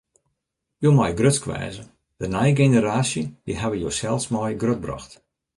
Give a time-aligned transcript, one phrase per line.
[0.83, 1.83] Jo meie grutsk wêze:
[2.19, 5.11] dy nije generaasje, dy hawwe josels mei grutbrocht.